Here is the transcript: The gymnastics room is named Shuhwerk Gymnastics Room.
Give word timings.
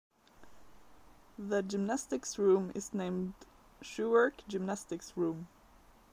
The 1.37 1.61
gymnastics 1.61 2.39
room 2.39 2.71
is 2.73 2.91
named 2.91 3.35
Shuhwerk 3.83 4.33
Gymnastics 4.47 5.13
Room. 5.15 5.47